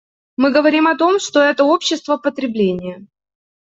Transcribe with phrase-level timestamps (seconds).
[0.35, 3.05] Мы говорим о том, что это общество потребления.